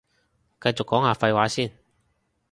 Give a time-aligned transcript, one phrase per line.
[0.59, 1.71] 繼續講下廢話先